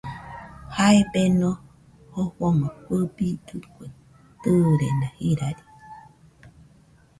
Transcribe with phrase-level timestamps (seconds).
[0.75, 1.49] Jae Beno
[2.13, 3.85] jofomo fɨbidekue
[4.41, 5.63] tɨrena jirari.